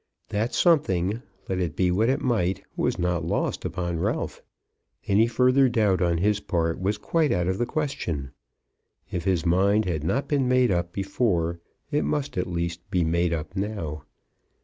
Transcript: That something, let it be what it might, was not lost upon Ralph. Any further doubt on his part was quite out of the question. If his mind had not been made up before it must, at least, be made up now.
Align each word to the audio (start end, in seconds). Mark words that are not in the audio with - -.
That 0.29 0.55
something, 0.55 1.21
let 1.47 1.59
it 1.59 1.75
be 1.75 1.91
what 1.91 2.09
it 2.09 2.21
might, 2.21 2.63
was 2.75 2.97
not 2.97 3.23
lost 3.23 3.63
upon 3.65 3.99
Ralph. 3.99 4.41
Any 5.05 5.27
further 5.27 5.69
doubt 5.69 6.01
on 6.01 6.17
his 6.17 6.39
part 6.39 6.79
was 6.81 6.97
quite 6.97 7.31
out 7.31 7.47
of 7.47 7.59
the 7.59 7.67
question. 7.67 8.31
If 9.11 9.25
his 9.25 9.45
mind 9.45 9.85
had 9.85 10.03
not 10.03 10.27
been 10.27 10.47
made 10.49 10.71
up 10.71 10.91
before 10.91 11.59
it 11.91 12.03
must, 12.03 12.35
at 12.35 12.47
least, 12.47 12.79
be 12.89 13.03
made 13.03 13.31
up 13.31 13.55
now. 13.55 14.05